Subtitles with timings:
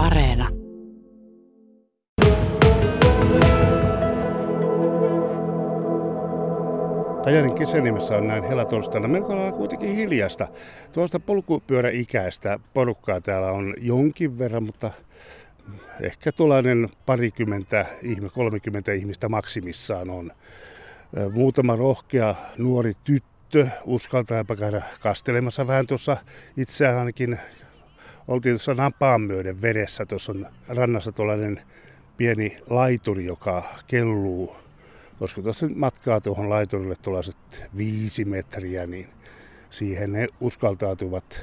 [0.00, 0.48] Areena.
[7.24, 10.48] Kajanin kesänimessä on näin helatorstaina melko lailla kuitenkin hiljasta.
[10.92, 14.90] Tuosta polkupyöräikäistä porukkaa täällä on jonkin verran, mutta
[16.00, 17.86] ehkä tuollainen parikymmentä,
[18.34, 20.32] 30 ihmistä maksimissaan on.
[21.32, 26.16] Muutama rohkea nuori tyttö uskaltaa käydä kastelemassa vähän tuossa
[26.56, 27.38] itseään ainakin
[28.30, 30.06] oltiin tuossa napaan myöden vedessä.
[30.06, 31.62] Tuossa on rannassa tuollainen
[32.16, 34.56] pieni laituri, joka kelluu.
[35.20, 39.08] Olisiko tuossa matkaa tuohon laiturille tuollaiset viisi metriä, niin
[39.70, 41.42] siihen ne uskaltautuvat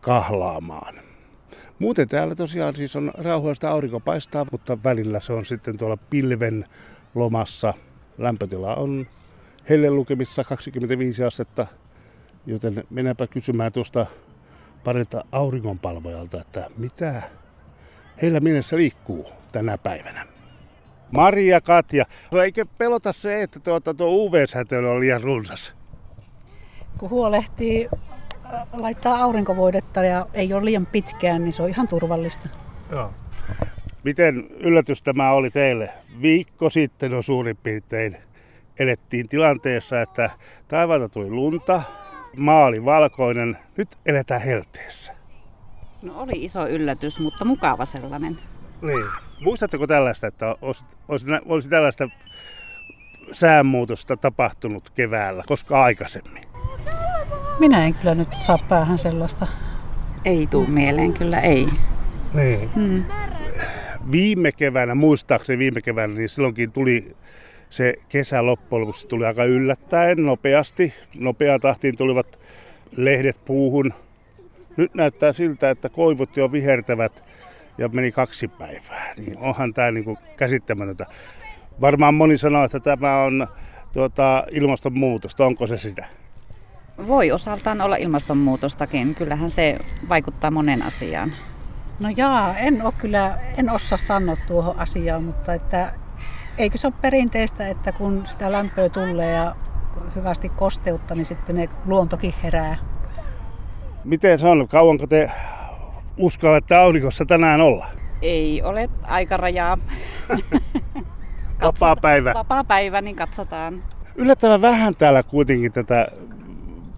[0.00, 0.94] kahlaamaan.
[1.78, 6.64] Muuten täällä tosiaan siis on rauhallista aurinko paistaa, mutta välillä se on sitten tuolla pilven
[7.14, 7.74] lomassa.
[8.18, 9.06] Lämpötila on
[9.68, 11.66] helle lukemissa 25 astetta,
[12.46, 14.06] joten mennäänpä kysymään tuosta
[14.84, 17.22] parilta auringonpalvojalta, että mitä
[18.22, 20.26] heillä mielessä liikkuu tänä päivänä.
[21.10, 25.74] Maria Katja, no eikö pelota se, että tuota, tuo UV-säteily on liian runsas?
[26.98, 27.88] Kun huolehtii
[28.72, 32.48] laittaa aurinkovoidetta ja ei ole liian pitkään, niin se on ihan turvallista.
[32.90, 33.10] Joo.
[34.04, 35.90] Miten yllätys tämä oli teille?
[36.22, 38.16] Viikko sitten on suurin piirtein
[38.78, 40.30] elettiin tilanteessa, että
[40.68, 41.82] taivaalta tuli lunta,
[42.36, 45.12] maa oli valkoinen, nyt eletään helteessä.
[46.02, 48.38] No oli iso yllätys, mutta mukava sellainen.
[48.82, 49.04] Niin.
[49.40, 52.08] Muistatteko tällaista, että olisi, olisi, olisi tällaista
[53.32, 56.42] säänmuutosta tapahtunut keväällä, koska aikaisemmin?
[57.58, 59.46] Minä en kyllä nyt saa päähän sellaista.
[60.24, 61.66] Ei tuu mieleen, kyllä ei.
[62.34, 62.70] Niin.
[62.74, 63.04] Hmm.
[64.10, 67.16] Viime keväänä, muistaakseni viime keväänä, niin silloinkin tuli
[67.74, 70.94] se kesä loppujen lopuksi tuli aika yllättäen, nopeasti.
[71.14, 72.40] Nopea tahtiin tulivat
[72.96, 73.92] lehdet puuhun.
[74.76, 77.24] Nyt näyttää siltä, että koivut jo vihertävät
[77.78, 79.14] ja meni kaksi päivää.
[79.16, 81.06] Niin onhan tämä niin käsittämätöntä.
[81.80, 83.46] Varmaan moni sanoo, että tämä on
[83.92, 85.46] tuota, ilmastonmuutosta.
[85.46, 86.06] Onko se sitä?
[87.06, 89.14] Voi osaltaan olla ilmastonmuutostakin.
[89.14, 89.78] Kyllähän se
[90.08, 91.32] vaikuttaa monen asiaan.
[92.00, 96.03] No jaa, en ole kyllä, en osaa sanoa tuohon asiaan, mutta että
[96.58, 99.56] eikö se ole perinteistä, että kun sitä lämpöä tulee ja
[100.14, 102.76] hyvästi kosteutta, niin sitten ne luontokin herää.
[104.04, 104.68] Miten se on?
[104.68, 105.30] Kauanko te
[106.16, 107.86] uskallatte aurinkossa tänään olla?
[108.22, 109.78] Ei ole aikarajaa.
[111.62, 112.34] vapaa päivä.
[112.34, 113.82] Vapaa päivä, niin katsotaan.
[114.16, 116.06] Yllättävän vähän täällä kuitenkin tätä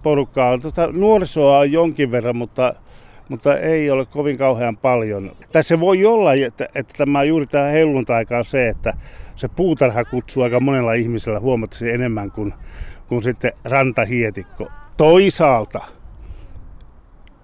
[0.03, 0.63] porukkaa on.
[0.63, 2.75] Tuosta nuorisoa on jonkin verran, mutta,
[3.29, 5.33] mutta ei ole kovin kauhean paljon.
[5.61, 8.93] Se voi olla, että, että tämä juuri tämä helluntaika on se, että
[9.37, 12.55] se puutarha kutsuu aika monella ihmisellä huomattavasti enemmän kuin,
[13.09, 14.69] kuin sitten rantahietikko.
[14.97, 15.81] Toisaalta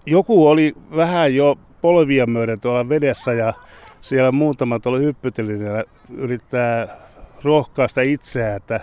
[0.07, 3.53] joku oli vähän jo polvia myöden tuolla vedessä ja
[4.01, 5.85] siellä muutama tuolla hyppytelinen
[6.17, 6.89] yrittää
[7.43, 8.81] rohkaista itseään, että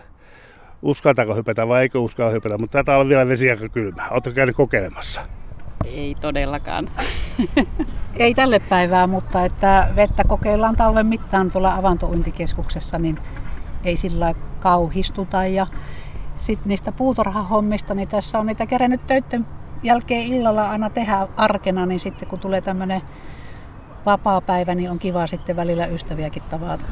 [0.81, 4.07] uskaltaako hypätä vai eikö uskalla hypätä, mutta tätä on vielä vesi aika kylmä.
[4.11, 5.38] Oletko käynyt kokeilemassa?
[5.85, 6.89] Ei todellakaan.
[8.17, 13.19] Ei tälle päivää, mutta että vettä kokeillaan talven mittaan tuolla avantouintikeskuksessa, niin
[13.83, 15.45] ei sillä kauhistuta.
[15.45, 15.67] Ja
[16.35, 19.45] sitten niistä puutarhahommista, niin tässä on niitä kerennyt töiden
[19.83, 23.01] jälkeen illalla aina tehdä arkena, niin sitten kun tulee tämmöinen
[24.05, 26.85] vapaa päivä, niin on kiva sitten välillä ystäviäkin tavata.